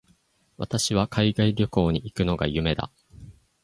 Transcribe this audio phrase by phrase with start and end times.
[0.57, 2.91] 私は海外旅行に行くのが夢だ。